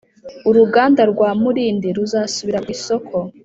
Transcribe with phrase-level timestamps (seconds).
[0.49, 3.15] uruganda rwa Mulindi ruzasubira ku isoko